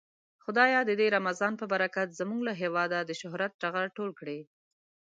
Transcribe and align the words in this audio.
خدايه 0.43 0.79
د 0.85 0.91
دې 0.99 1.07
رمضان 1.15 1.53
په 1.61 1.65
برکت 1.73 2.07
زمونږ 2.19 2.41
له 2.47 2.53
هيواده 2.61 2.99
د 3.03 3.11
شهرت 3.21 3.51
ټغر 3.61 3.85
ټول 3.97 4.09
کړې. 4.19 4.39